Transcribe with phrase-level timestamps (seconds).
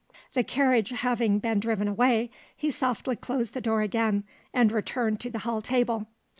[0.33, 5.29] The carriage having been driven away, he softly closed the door again, and returned to
[5.29, 6.07] the hall table.